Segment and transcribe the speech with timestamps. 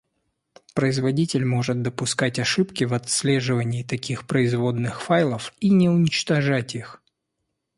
[0.73, 7.03] Производитель может допускать ошибки в отслеживании таких производных файлов и не уничтожать их